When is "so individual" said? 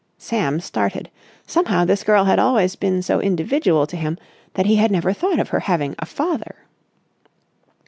3.03-3.85